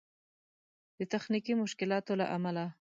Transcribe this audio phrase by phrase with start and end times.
[0.97, 2.65] د تخنيکي مشکلاتو له امله